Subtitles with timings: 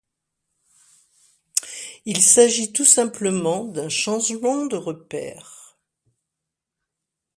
[2.05, 5.77] Il s'agit tout simplement d'un changement de repère.